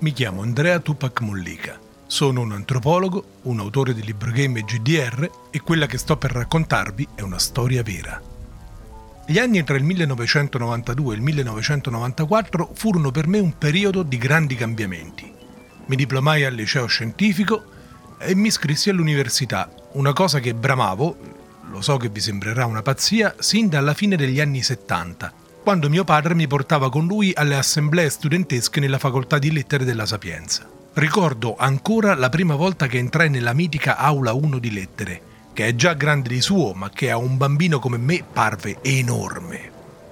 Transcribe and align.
Mi 0.00 0.12
chiamo 0.12 0.42
Andrea 0.42 0.78
Tupac 0.78 1.22
Mollica. 1.22 1.76
Sono 2.06 2.42
un 2.42 2.52
antropologo, 2.52 3.40
un 3.42 3.58
autore 3.58 3.94
di 3.94 4.04
libro 4.04 4.30
game 4.30 4.60
e 4.60 4.62
GDR 4.62 5.28
e 5.50 5.60
quella 5.60 5.86
che 5.86 5.98
sto 5.98 6.16
per 6.16 6.30
raccontarvi 6.30 7.08
è 7.16 7.22
una 7.22 7.40
storia 7.40 7.82
vera. 7.82 8.22
Gli 9.26 9.40
anni 9.40 9.64
tra 9.64 9.76
il 9.76 9.82
1992 9.82 11.12
e 11.12 11.16
il 11.16 11.22
1994 11.22 12.70
furono 12.74 13.10
per 13.10 13.26
me 13.26 13.40
un 13.40 13.58
periodo 13.58 14.04
di 14.04 14.18
grandi 14.18 14.54
cambiamenti. 14.54 15.32
Mi 15.86 15.96
diplomai 15.96 16.44
al 16.44 16.54
liceo 16.54 16.86
scientifico 16.86 17.64
e 18.20 18.36
mi 18.36 18.46
iscrissi 18.46 18.90
all'università, 18.90 19.68
una 19.94 20.12
cosa 20.12 20.38
che 20.38 20.54
bramavo, 20.54 21.16
lo 21.72 21.80
so 21.82 21.96
che 21.96 22.08
vi 22.08 22.20
sembrerà 22.20 22.66
una 22.66 22.82
pazzia, 22.82 23.34
sin 23.40 23.68
dalla 23.68 23.94
fine 23.94 24.14
degli 24.14 24.40
anni 24.40 24.62
70, 24.62 25.32
quando 25.68 25.90
mio 25.90 26.04
padre 26.04 26.34
mi 26.34 26.46
portava 26.46 26.88
con 26.88 27.06
lui 27.06 27.30
alle 27.34 27.54
assemblee 27.54 28.08
studentesche 28.08 28.80
nella 28.80 28.96
facoltà 28.96 29.36
di 29.38 29.52
lettere 29.52 29.84
della 29.84 30.06
Sapienza. 30.06 30.66
Ricordo 30.94 31.56
ancora 31.58 32.14
la 32.14 32.30
prima 32.30 32.54
volta 32.54 32.86
che 32.86 32.96
entrai 32.96 33.28
nella 33.28 33.52
mitica 33.52 33.98
aula 33.98 34.32
1 34.32 34.58
di 34.60 34.72
lettere, 34.72 35.20
che 35.52 35.66
è 35.66 35.74
già 35.74 35.92
grande 35.92 36.30
di 36.30 36.40
suo, 36.40 36.72
ma 36.72 36.88
che 36.88 37.10
a 37.10 37.18
un 37.18 37.36
bambino 37.36 37.80
come 37.80 37.98
me 37.98 38.24
parve 38.32 38.78
enorme. 38.80 39.70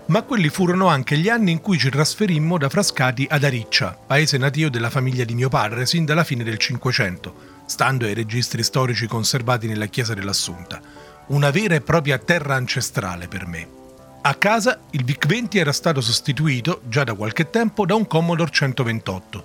Ma 0.08 0.20
quelli 0.24 0.50
furono 0.50 0.88
anche 0.88 1.16
gli 1.16 1.30
anni 1.30 1.52
in 1.52 1.62
cui 1.62 1.78
ci 1.78 1.88
trasferimmo 1.88 2.58
da 2.58 2.68
Frascati 2.68 3.26
ad 3.26 3.42
Ariccia, 3.42 3.96
paese 4.06 4.36
natio 4.36 4.68
della 4.68 4.90
famiglia 4.90 5.24
di 5.24 5.34
mio 5.34 5.48
padre 5.48 5.86
sin 5.86 6.04
dalla 6.04 6.24
fine 6.24 6.44
del 6.44 6.58
Cinquecento, 6.58 7.62
stando 7.64 8.04
ai 8.04 8.12
registri 8.12 8.62
storici 8.62 9.06
conservati 9.06 9.66
nella 9.66 9.86
chiesa 9.86 10.12
dell'Assunta. 10.12 10.82
Una 11.28 11.50
vera 11.50 11.76
e 11.76 11.80
propria 11.80 12.18
terra 12.18 12.56
ancestrale 12.56 13.26
per 13.26 13.46
me. 13.46 13.84
A 14.26 14.34
casa 14.34 14.80
il 14.90 15.04
VIC-20 15.04 15.56
era 15.56 15.70
stato 15.70 16.00
sostituito, 16.00 16.80
già 16.88 17.04
da 17.04 17.14
qualche 17.14 17.48
tempo, 17.48 17.86
da 17.86 17.94
un 17.94 18.08
Commodore 18.08 18.50
128. 18.50 19.44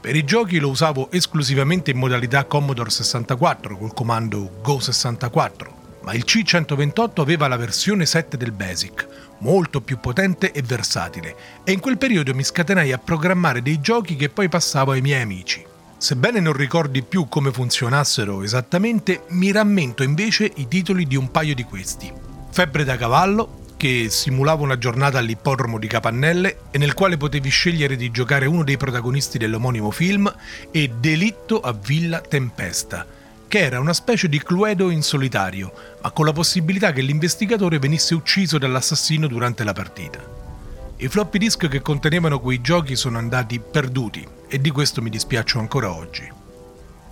Per 0.00 0.16
i 0.16 0.24
giochi 0.24 0.58
lo 0.58 0.70
usavo 0.70 1.10
esclusivamente 1.10 1.90
in 1.90 1.98
modalità 1.98 2.46
Commodore 2.46 2.88
64 2.88 3.76
col 3.76 3.92
comando 3.92 4.62
Go64, 4.64 5.66
ma 6.04 6.14
il 6.14 6.24
C128 6.26 7.20
aveva 7.20 7.48
la 7.48 7.58
versione 7.58 8.06
7 8.06 8.38
del 8.38 8.52
BASIC, 8.52 9.08
molto 9.40 9.82
più 9.82 10.00
potente 10.00 10.52
e 10.52 10.62
versatile, 10.62 11.36
e 11.62 11.72
in 11.72 11.80
quel 11.80 11.98
periodo 11.98 12.34
mi 12.34 12.44
scatenai 12.44 12.92
a 12.92 12.98
programmare 12.98 13.60
dei 13.60 13.78
giochi 13.82 14.16
che 14.16 14.30
poi 14.30 14.48
passavo 14.48 14.92
ai 14.92 15.02
miei 15.02 15.20
amici. 15.20 15.62
Sebbene 15.98 16.40
non 16.40 16.54
ricordi 16.54 17.02
più 17.02 17.28
come 17.28 17.52
funzionassero 17.52 18.42
esattamente, 18.42 19.24
mi 19.32 19.52
rammento 19.52 20.02
invece 20.02 20.50
i 20.54 20.66
titoli 20.66 21.06
di 21.06 21.16
un 21.16 21.30
paio 21.30 21.54
di 21.54 21.64
questi. 21.64 22.10
Febbre 22.50 22.84
da 22.84 22.96
cavallo, 22.96 23.62
che 23.84 24.08
simulava 24.08 24.62
una 24.62 24.78
giornata 24.78 25.18
all'ippodromo 25.18 25.78
di 25.78 25.86
Capannelle 25.86 26.60
e 26.70 26.78
nel 26.78 26.94
quale 26.94 27.18
potevi 27.18 27.50
scegliere 27.50 27.96
di 27.96 28.10
giocare 28.10 28.46
uno 28.46 28.64
dei 28.64 28.78
protagonisti 28.78 29.36
dell'omonimo 29.36 29.90
film, 29.90 30.34
e 30.70 30.90
Delitto 30.98 31.60
a 31.60 31.72
Villa 31.72 32.22
Tempesta, 32.22 33.06
che 33.46 33.58
era 33.58 33.80
una 33.80 33.92
specie 33.92 34.30
di 34.30 34.42
Cluedo 34.42 34.88
in 34.88 35.02
solitario, 35.02 35.70
ma 36.00 36.10
con 36.12 36.24
la 36.24 36.32
possibilità 36.32 36.92
che 36.92 37.02
l'investigatore 37.02 37.78
venisse 37.78 38.14
ucciso 38.14 38.56
dall'assassino 38.56 39.26
durante 39.26 39.64
la 39.64 39.74
partita. 39.74 40.18
I 40.96 41.06
floppy 41.08 41.36
disk 41.36 41.68
che 41.68 41.82
contenevano 41.82 42.40
quei 42.40 42.62
giochi 42.62 42.96
sono 42.96 43.18
andati 43.18 43.60
perduti 43.60 44.26
e 44.48 44.62
di 44.62 44.70
questo 44.70 45.02
mi 45.02 45.10
dispiaccio 45.10 45.58
ancora 45.58 45.92
oggi. 45.92 46.26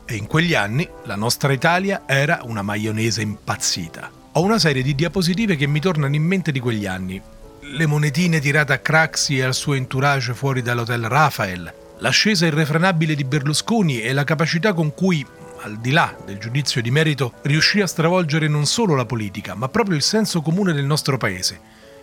E 0.06 0.14
in 0.14 0.26
quegli 0.26 0.54
anni 0.54 0.88
la 1.04 1.16
nostra 1.16 1.52
Italia 1.52 2.04
era 2.06 2.40
una 2.44 2.62
maionese 2.62 3.20
impazzita. 3.20 4.21
Ho 4.34 4.40
una 4.42 4.58
serie 4.58 4.82
di 4.82 4.94
diapositive 4.94 5.56
che 5.56 5.66
mi 5.66 5.78
tornano 5.78 6.14
in 6.14 6.22
mente 6.22 6.52
di 6.52 6.58
quegli 6.58 6.86
anni. 6.86 7.20
Le 7.60 7.86
monetine 7.86 8.40
tirate 8.40 8.72
a 8.72 8.78
Craxi 8.78 9.36
e 9.36 9.42
al 9.42 9.52
suo 9.52 9.74
entourage 9.74 10.32
fuori 10.32 10.62
dall'hotel 10.62 11.06
Rafael, 11.06 11.70
l'ascesa 11.98 12.46
irrefrenabile 12.46 13.14
di 13.14 13.24
Berlusconi 13.24 14.00
e 14.00 14.14
la 14.14 14.24
capacità 14.24 14.72
con 14.72 14.94
cui, 14.94 15.24
al 15.60 15.76
di 15.76 15.90
là 15.90 16.16
del 16.24 16.38
giudizio 16.38 16.80
di 16.80 16.90
merito, 16.90 17.34
riuscì 17.42 17.82
a 17.82 17.86
stravolgere 17.86 18.48
non 18.48 18.64
solo 18.64 18.94
la 18.94 19.04
politica, 19.04 19.54
ma 19.54 19.68
proprio 19.68 19.96
il 19.96 20.02
senso 20.02 20.40
comune 20.40 20.72
del 20.72 20.86
nostro 20.86 21.18
paese 21.18 21.60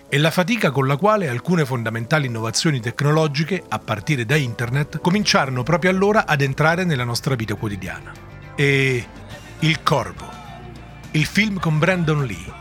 e 0.07 0.17
la 0.19 0.29
fatica 0.29 0.69
con 0.69 0.85
la 0.85 0.97
quale 0.97 1.29
alcune 1.29 1.65
fondamentali 1.65 2.27
innovazioni 2.27 2.79
tecnologiche, 2.79 3.63
a 3.67 3.79
partire 3.79 4.25
da 4.25 4.35
internet, 4.35 4.99
cominciarono 4.99 5.63
proprio 5.63 5.89
allora 5.89 6.27
ad 6.27 6.41
entrare 6.41 6.83
nella 6.83 7.03
nostra 7.03 7.33
vita 7.33 7.55
quotidiana. 7.55 8.11
E 8.55 9.05
Il 9.61 9.81
Corvo 9.81 10.28
il 11.11 11.25
film 11.25 11.59
con 11.59 11.79
Brandon 11.79 12.23
Lee. 12.23 12.53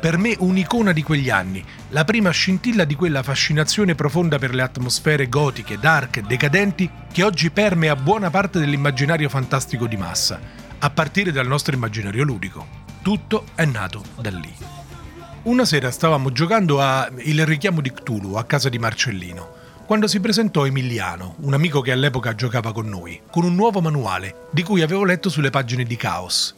Per 0.00 0.18
me 0.18 0.34
un'icona 0.38 0.92
di 0.92 1.02
quegli 1.02 1.30
anni, 1.30 1.64
la 1.90 2.04
prima 2.04 2.30
scintilla 2.30 2.84
di 2.84 2.96
quella 2.96 3.22
fascinazione 3.22 3.94
profonda 3.94 4.36
per 4.36 4.52
le 4.52 4.62
atmosfere 4.62 5.28
gotiche, 5.28 5.78
dark, 5.78 6.20
decadenti 6.20 6.90
che 7.12 7.22
oggi 7.22 7.50
permea 7.50 7.94
buona 7.94 8.30
parte 8.30 8.58
dell'immaginario 8.58 9.28
fantastico 9.28 9.86
di 9.86 9.96
massa, 9.96 10.40
a 10.78 10.90
partire 10.90 11.30
dal 11.30 11.46
nostro 11.46 11.74
immaginario 11.74 12.24
ludico. 12.24 12.66
Tutto 13.00 13.46
è 13.54 13.64
nato 13.64 14.02
da 14.20 14.30
lì. 14.30 14.52
Una 15.44 15.64
sera 15.64 15.90
stavamo 15.90 16.32
giocando 16.32 16.80
a 16.80 17.08
Il 17.18 17.46
richiamo 17.46 17.80
di 17.80 17.92
Cthulhu 17.92 18.34
a 18.34 18.44
casa 18.44 18.68
di 18.68 18.78
Marcellino, 18.78 19.62
quando 19.86 20.08
si 20.08 20.18
presentò 20.18 20.66
Emiliano, 20.66 21.36
un 21.42 21.54
amico 21.54 21.80
che 21.80 21.92
all'epoca 21.92 22.34
giocava 22.34 22.72
con 22.72 22.88
noi, 22.88 23.20
con 23.30 23.44
un 23.44 23.54
nuovo 23.54 23.80
manuale, 23.80 24.48
di 24.50 24.62
cui 24.62 24.82
avevo 24.82 25.04
letto 25.04 25.28
sulle 25.28 25.50
pagine 25.50 25.84
di 25.84 25.96
Chaos, 25.96 26.54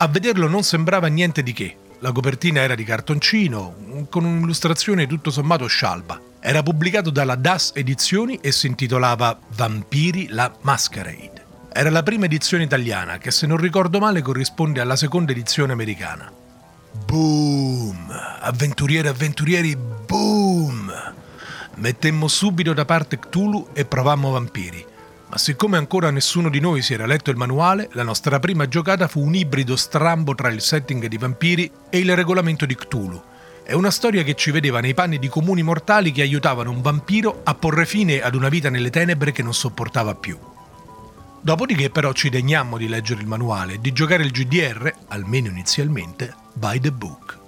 a 0.00 0.06
vederlo 0.06 0.46
non 0.46 0.62
sembrava 0.62 1.08
niente 1.08 1.42
di 1.42 1.52
che. 1.52 1.76
La 2.00 2.12
copertina 2.12 2.60
era 2.60 2.76
di 2.76 2.84
cartoncino, 2.84 4.06
con 4.08 4.24
un'illustrazione 4.24 5.08
tutto 5.08 5.30
sommato 5.30 5.66
scialba. 5.66 6.20
Era 6.38 6.62
pubblicato 6.62 7.10
dalla 7.10 7.34
DAS 7.34 7.72
Edizioni 7.74 8.38
e 8.40 8.52
si 8.52 8.68
intitolava 8.68 9.36
Vampiri 9.56 10.28
la 10.28 10.52
Masquerade. 10.60 11.46
Era 11.72 11.90
la 11.90 12.04
prima 12.04 12.26
edizione 12.26 12.62
italiana, 12.62 13.18
che 13.18 13.32
se 13.32 13.48
non 13.48 13.56
ricordo 13.56 13.98
male 13.98 14.22
corrisponde 14.22 14.80
alla 14.80 14.94
seconda 14.94 15.32
edizione 15.32 15.72
americana. 15.72 16.30
Boom! 17.04 18.08
Avventurieri, 18.40 19.08
avventurieri, 19.08 19.76
boom! 19.76 20.92
Mettemmo 21.74 22.28
subito 22.28 22.72
da 22.72 22.84
parte 22.84 23.18
Cthulhu 23.18 23.70
e 23.72 23.84
provammo 23.84 24.30
vampiri 24.30 24.96
ma 25.30 25.36
siccome 25.36 25.76
ancora 25.76 26.10
nessuno 26.10 26.48
di 26.48 26.58
noi 26.58 26.80
si 26.80 26.94
era 26.94 27.06
letto 27.06 27.30
il 27.30 27.36
manuale, 27.36 27.90
la 27.92 28.02
nostra 28.02 28.38
prima 28.38 28.66
giocata 28.66 29.08
fu 29.08 29.20
un 29.20 29.34
ibrido 29.34 29.76
strambo 29.76 30.34
tra 30.34 30.48
il 30.48 30.62
setting 30.62 31.06
di 31.06 31.18
vampiri 31.18 31.70
e 31.90 31.98
il 31.98 32.16
regolamento 32.16 32.64
di 32.64 32.74
Cthulhu. 32.74 33.22
È 33.62 33.74
una 33.74 33.90
storia 33.90 34.22
che 34.22 34.34
ci 34.34 34.50
vedeva 34.50 34.80
nei 34.80 34.94
panni 34.94 35.18
di 35.18 35.28
comuni 35.28 35.62
mortali 35.62 36.12
che 36.12 36.22
aiutavano 36.22 36.70
un 36.70 36.80
vampiro 36.80 37.42
a 37.44 37.54
porre 37.54 37.84
fine 37.84 38.22
ad 38.22 38.34
una 38.34 38.48
vita 38.48 38.70
nelle 38.70 38.88
tenebre 38.88 39.32
che 39.32 39.42
non 39.42 39.52
sopportava 39.52 40.14
più. 40.14 40.38
Dopodiché 41.40 41.90
però 41.90 42.12
ci 42.12 42.30
degnammo 42.30 42.78
di 42.78 42.88
leggere 42.88 43.20
il 43.20 43.26
manuale 43.26 43.74
e 43.74 43.80
di 43.80 43.92
giocare 43.92 44.24
il 44.24 44.30
GDR, 44.30 44.90
almeno 45.08 45.48
inizialmente, 45.48 46.34
by 46.54 46.80
the 46.80 46.90
book. 46.90 47.47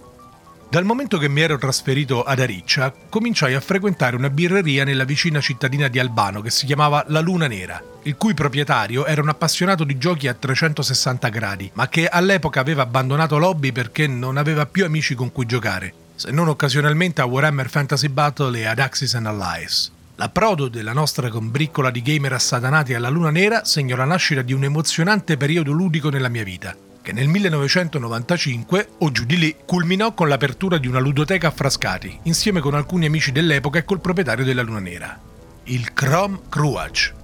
Dal 0.70 0.84
momento 0.84 1.18
che 1.18 1.28
mi 1.28 1.40
ero 1.40 1.58
trasferito 1.58 2.22
ad 2.22 2.38
Ariccia, 2.38 2.94
cominciai 3.08 3.54
a 3.54 3.60
frequentare 3.60 4.14
una 4.14 4.30
birreria 4.30 4.84
nella 4.84 5.02
vicina 5.02 5.40
cittadina 5.40 5.88
di 5.88 5.98
Albano 5.98 6.40
che 6.42 6.50
si 6.50 6.64
chiamava 6.64 7.04
La 7.08 7.18
Luna 7.18 7.48
Nera, 7.48 7.82
il 8.04 8.14
cui 8.14 8.34
proprietario 8.34 9.04
era 9.04 9.20
un 9.20 9.30
appassionato 9.30 9.82
di 9.82 9.98
giochi 9.98 10.28
a 10.28 10.34
360 10.34 11.28
gradi, 11.28 11.68
ma 11.74 11.88
che 11.88 12.06
all'epoca 12.06 12.60
aveva 12.60 12.82
abbandonato 12.82 13.36
l'hobby 13.36 13.72
perché 13.72 14.06
non 14.06 14.36
aveva 14.36 14.64
più 14.64 14.84
amici 14.84 15.16
con 15.16 15.32
cui 15.32 15.44
giocare, 15.44 15.92
se 16.14 16.30
non 16.30 16.46
occasionalmente 16.46 17.20
a 17.20 17.24
Warhammer 17.24 17.68
Fantasy 17.68 18.06
Battle 18.06 18.56
e 18.56 18.66
ad 18.66 18.78
Axis 18.78 19.14
and 19.14 19.26
Allies. 19.26 19.90
L'approdo 20.14 20.68
della 20.68 20.92
nostra 20.92 21.30
combriccola 21.30 21.90
di 21.90 22.00
gamer 22.00 22.34
assatanati 22.34 22.94
alla 22.94 23.08
Luna 23.08 23.30
Nera 23.30 23.64
segnò 23.64 23.96
la 23.96 24.04
nascita 24.04 24.42
di 24.42 24.52
un 24.52 24.62
emozionante 24.62 25.36
periodo 25.36 25.72
ludico 25.72 26.10
nella 26.10 26.28
mia 26.28 26.44
vita 26.44 26.76
che 27.02 27.12
nel 27.12 27.28
1995, 27.28 28.88
o 28.98 29.10
giù 29.10 29.24
di 29.24 29.38
lì, 29.38 29.56
culminò 29.64 30.12
con 30.12 30.28
l'apertura 30.28 30.78
di 30.78 30.86
una 30.86 30.98
ludoteca 30.98 31.48
a 31.48 31.50
Frascati, 31.50 32.20
insieme 32.24 32.60
con 32.60 32.74
alcuni 32.74 33.06
amici 33.06 33.32
dell'epoca 33.32 33.78
e 33.78 33.84
col 33.84 34.00
proprietario 34.00 34.44
della 34.44 34.62
Luna 34.62 34.80
Nera, 34.80 35.20
il 35.64 35.92
Chrome 35.92 36.40
Cruach. 36.48 37.14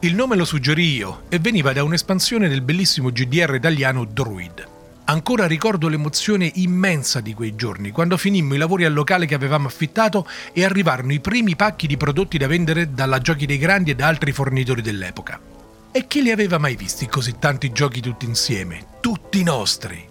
Il 0.00 0.14
nome 0.14 0.36
lo 0.36 0.44
suggerì 0.44 0.94
io 0.94 1.22
e 1.28 1.38
veniva 1.38 1.72
da 1.72 1.82
un'espansione 1.82 2.48
del 2.48 2.62
bellissimo 2.62 3.10
GDR 3.10 3.54
italiano 3.54 4.04
Druid. 4.04 4.68
Ancora 5.04 5.46
ricordo 5.46 5.88
l'emozione 5.88 6.50
immensa 6.54 7.20
di 7.20 7.34
quei 7.34 7.56
giorni, 7.56 7.90
quando 7.90 8.16
finimmo 8.16 8.54
i 8.54 8.58
lavori 8.58 8.84
al 8.84 8.92
locale 8.92 9.26
che 9.26 9.34
avevamo 9.34 9.66
affittato 9.66 10.26
e 10.52 10.64
arrivarono 10.64 11.12
i 11.12 11.20
primi 11.20 11.56
pacchi 11.56 11.86
di 11.86 11.96
prodotti 11.96 12.38
da 12.38 12.46
vendere 12.46 12.94
dalla 12.94 13.18
Giochi 13.18 13.44
dei 13.44 13.58
Grandi 13.58 13.90
e 13.90 13.94
da 13.96 14.06
altri 14.06 14.30
fornitori 14.30 14.82
dell'epoca. 14.82 15.59
E 15.92 16.06
chi 16.06 16.22
li 16.22 16.30
aveva 16.30 16.58
mai 16.58 16.76
visti 16.76 17.08
così 17.08 17.34
tanti 17.40 17.72
giochi 17.72 18.00
tutti 18.00 18.24
insieme? 18.24 18.86
Tutti 19.00 19.42
nostri! 19.42 20.08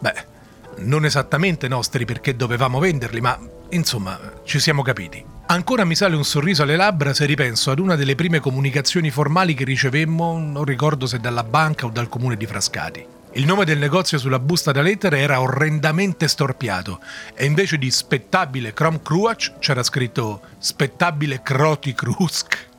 Beh, 0.00 0.26
non 0.78 1.04
esattamente 1.04 1.68
nostri 1.68 2.04
perché 2.04 2.34
dovevamo 2.34 2.80
venderli, 2.80 3.20
ma 3.20 3.38
insomma, 3.70 4.18
ci 4.42 4.58
siamo 4.58 4.82
capiti. 4.82 5.24
Ancora 5.46 5.84
mi 5.84 5.94
sale 5.94 6.16
un 6.16 6.24
sorriso 6.24 6.64
alle 6.64 6.74
labbra 6.74 7.14
se 7.14 7.24
ripenso 7.24 7.70
ad 7.70 7.78
una 7.78 7.94
delle 7.94 8.16
prime 8.16 8.40
comunicazioni 8.40 9.12
formali 9.12 9.54
che 9.54 9.62
ricevemmo, 9.62 10.38
non 10.38 10.64
ricordo 10.64 11.06
se 11.06 11.20
dalla 11.20 11.44
banca 11.44 11.86
o 11.86 11.90
dal 11.90 12.08
comune 12.08 12.36
di 12.36 12.46
Frascati. 12.46 13.06
Il 13.34 13.46
nome 13.46 13.64
del 13.64 13.78
negozio 13.78 14.18
sulla 14.18 14.40
busta 14.40 14.72
da 14.72 14.82
lettere 14.82 15.20
era 15.20 15.40
orrendamente 15.40 16.26
storpiato 16.26 16.98
e 17.34 17.44
invece 17.44 17.78
di 17.78 17.92
spettabile 17.92 18.72
Chrome 18.72 19.00
Cruach 19.00 19.58
c'era 19.60 19.84
scritto 19.84 20.40
spettabile 20.58 21.42
Croti 21.42 21.94
Krusk. 21.94 22.70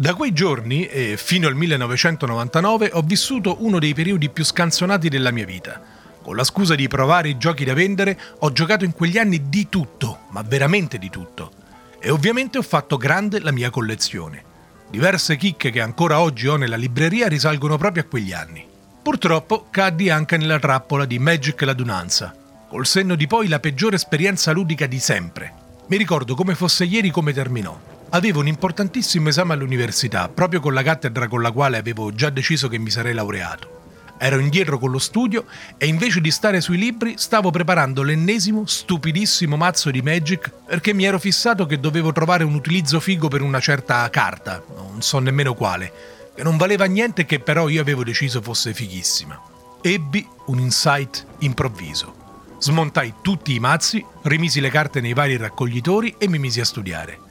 Da 0.00 0.14
quei 0.14 0.32
giorni 0.32 0.86
e 0.86 1.16
fino 1.16 1.48
al 1.48 1.56
1999 1.56 2.90
ho 2.92 3.02
vissuto 3.02 3.56
uno 3.64 3.80
dei 3.80 3.94
periodi 3.94 4.28
più 4.28 4.44
scanzonati 4.44 5.08
della 5.08 5.32
mia 5.32 5.44
vita. 5.44 5.82
Con 6.22 6.36
la 6.36 6.44
scusa 6.44 6.76
di 6.76 6.86
provare 6.86 7.30
i 7.30 7.36
giochi 7.36 7.64
da 7.64 7.74
vendere, 7.74 8.16
ho 8.38 8.52
giocato 8.52 8.84
in 8.84 8.92
quegli 8.92 9.18
anni 9.18 9.48
di 9.48 9.68
tutto, 9.68 10.20
ma 10.30 10.42
veramente 10.42 10.98
di 10.98 11.10
tutto. 11.10 11.50
E 11.98 12.10
ovviamente 12.10 12.58
ho 12.58 12.62
fatto 12.62 12.96
grande 12.96 13.40
la 13.40 13.50
mia 13.50 13.70
collezione. 13.70 14.44
Diverse 14.88 15.36
chicche 15.36 15.72
che 15.72 15.80
ancora 15.80 16.20
oggi 16.20 16.46
ho 16.46 16.54
nella 16.54 16.76
libreria 16.76 17.26
risalgono 17.26 17.76
proprio 17.76 18.04
a 18.04 18.06
quegli 18.06 18.32
anni. 18.32 18.64
Purtroppo 19.02 19.66
caddi 19.68 20.10
anche 20.10 20.36
nella 20.36 20.60
trappola 20.60 21.06
di 21.06 21.18
Magic 21.18 21.60
l'adunanza. 21.62 22.32
Col 22.68 22.86
senno 22.86 23.16
di 23.16 23.26
poi 23.26 23.48
la 23.48 23.58
peggiore 23.58 23.96
esperienza 23.96 24.52
ludica 24.52 24.86
di 24.86 25.00
sempre. 25.00 25.52
Mi 25.88 25.96
ricordo 25.96 26.36
come 26.36 26.54
fosse 26.54 26.84
ieri 26.84 27.10
come 27.10 27.32
terminò. 27.32 27.96
Avevo 28.10 28.40
un 28.40 28.46
importantissimo 28.46 29.28
esame 29.28 29.52
all'università, 29.52 30.30
proprio 30.30 30.60
con 30.60 30.72
la 30.72 30.82
cattedra 30.82 31.28
con 31.28 31.42
la 31.42 31.50
quale 31.50 31.76
avevo 31.76 32.10
già 32.14 32.30
deciso 32.30 32.66
che 32.66 32.78
mi 32.78 32.88
sarei 32.88 33.12
laureato. 33.12 33.76
Ero 34.18 34.38
indietro 34.38 34.78
con 34.78 34.90
lo 34.90 34.98
studio 34.98 35.44
e 35.76 35.86
invece 35.86 36.22
di 36.22 36.30
stare 36.30 36.62
sui 36.62 36.78
libri 36.78 37.14
stavo 37.18 37.50
preparando 37.50 38.02
l'ennesimo 38.02 38.64
stupidissimo 38.64 39.58
mazzo 39.58 39.90
di 39.90 40.00
Magic 40.00 40.50
perché 40.66 40.94
mi 40.94 41.04
ero 41.04 41.18
fissato 41.18 41.66
che 41.66 41.78
dovevo 41.78 42.10
trovare 42.10 42.44
un 42.44 42.54
utilizzo 42.54 42.98
figo 42.98 43.28
per 43.28 43.42
una 43.42 43.60
certa 43.60 44.08
carta, 44.08 44.64
non 44.74 45.02
so 45.02 45.18
nemmeno 45.18 45.52
quale, 45.52 45.92
che 46.34 46.42
non 46.42 46.56
valeva 46.56 46.86
niente 46.86 47.22
e 47.22 47.26
che 47.26 47.40
però 47.40 47.68
io 47.68 47.82
avevo 47.82 48.04
deciso 48.04 48.40
fosse 48.40 48.72
fighissima. 48.72 49.38
Ebbi 49.82 50.26
un 50.46 50.58
insight 50.58 51.26
improvviso. 51.40 52.14
Smontai 52.58 53.16
tutti 53.20 53.54
i 53.54 53.60
mazzi, 53.60 54.04
rimisi 54.22 54.60
le 54.60 54.70
carte 54.70 55.02
nei 55.02 55.12
vari 55.12 55.36
raccoglitori 55.36 56.14
e 56.18 56.26
mi 56.26 56.38
misi 56.38 56.60
a 56.60 56.64
studiare. 56.64 57.26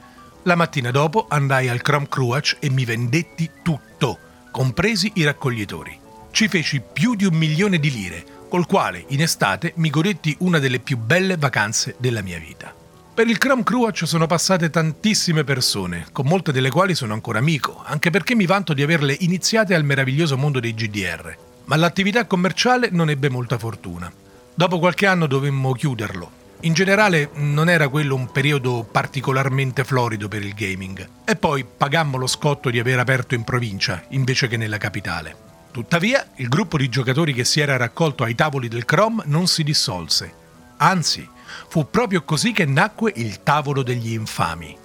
La 0.48 0.56
mattina 0.56 0.92
dopo 0.92 1.26
andai 1.28 1.68
al 1.68 1.82
Chrome 1.82 2.08
Cruach 2.08 2.56
e 2.62 2.70
mi 2.70 2.86
vendetti 2.86 3.52
tutto, 3.62 4.18
compresi 4.50 5.12
i 5.16 5.26
raccoglitori. 5.26 6.00
Ci 6.32 6.48
feci 6.48 6.82
più 6.82 7.16
di 7.16 7.26
un 7.26 7.34
milione 7.34 7.80
di 7.80 7.92
lire, 7.92 8.24
col 8.48 8.66
quale 8.66 9.04
in 9.10 9.22
estate 9.22 9.74
mi 9.76 9.90
godetti 9.90 10.34
una 10.40 10.60
delle 10.60 10.80
più 10.80 10.98
belle 10.98 11.36
vacanze 11.36 11.96
della 11.98 12.22
mia 12.22 12.40
vita. 12.40 12.74
Per 13.14 13.28
il 13.28 13.38
Chrome 13.38 13.64
Cruach 13.64 14.08
sono 14.08 14.26
passate 14.26 14.70
tantissime 14.70 15.44
persone, 15.44 16.08
con 16.14 16.26
molte 16.26 16.54
delle 16.54 16.70
quali 16.70 16.96
sono 16.96 17.12
ancora 17.12 17.40
amico, 17.40 17.84
anche 17.86 18.10
perché 18.10 18.34
mi 18.34 18.46
vanto 18.46 18.74
di 18.74 18.84
averle 18.84 19.18
iniziate 19.20 19.76
al 19.76 19.84
meraviglioso 19.84 20.38
mondo 20.38 20.62
dei 20.62 20.74
GDR. 20.74 21.36
Ma 21.66 21.76
l'attività 21.76 22.26
commerciale 22.26 22.88
non 22.90 23.10
ebbe 23.10 23.28
molta 23.28 23.58
fortuna. 23.58 24.10
Dopo 24.54 24.80
qualche 24.80 25.08
anno 25.08 25.28
dovemmo 25.28 25.74
chiuderlo, 25.74 26.32
in 26.62 26.74
generale 26.74 27.30
non 27.36 27.70
era 27.70 27.88
quello 27.88 28.16
un 28.16 28.32
periodo 28.32 28.88
particolarmente 28.90 29.84
florido 29.84 30.28
per 30.28 30.44
il 30.44 30.54
gaming 30.56 31.08
e 31.24 31.36
poi 31.36 31.64
pagammo 31.66 32.18
lo 32.18 32.26
scotto 32.26 32.72
di 32.72 32.80
aver 32.80 32.98
aperto 32.98 33.36
in 33.36 33.44
provincia 33.44 34.04
invece 34.10 34.48
che 34.48 34.58
nella 34.58 34.78
capitale. 34.78 35.46
Tuttavia, 35.72 36.26
il 36.38 36.48
gruppo 36.48 36.78
di 36.78 36.90
giocatori 36.90 37.34
che 37.34 37.44
si 37.44 37.60
era 37.60 37.78
raccolto 37.78 38.24
ai 38.24 38.34
tavoli 38.34 38.68
del 38.68 38.86
Chrome 38.86 39.24
non 39.28 39.48
si 39.48 39.64
dissolse. 39.64 40.34
Anzi, 40.78 41.28
fu 41.70 41.90
proprio 41.92 42.24
così 42.24 42.52
che 42.52 42.66
nacque 42.66 43.12
il 43.16 43.44
tavolo 43.44 43.84
degli 43.84 44.14
infami. 44.14 44.76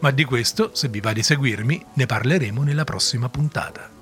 Ma 0.00 0.10
di 0.10 0.24
questo, 0.24 0.70
se 0.74 0.88
vi 0.88 1.00
va 1.00 1.12
di 1.12 1.22
seguirmi, 1.22 1.84
ne 1.92 2.06
parleremo 2.06 2.64
nella 2.64 2.84
prossima 2.84 3.28
puntata. 3.28 3.99